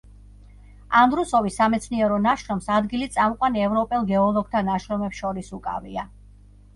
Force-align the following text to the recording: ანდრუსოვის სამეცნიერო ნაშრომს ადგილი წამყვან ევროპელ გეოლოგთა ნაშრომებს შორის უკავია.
ანდრუსოვის 0.99 1.57
სამეცნიერო 1.59 2.15
ნაშრომს 2.23 2.69
ადგილი 2.77 3.09
წამყვან 3.15 3.57
ევროპელ 3.65 4.07
გეოლოგთა 4.13 4.63
ნაშრომებს 4.71 5.21
შორის 5.21 5.53
უკავია. 5.59 6.07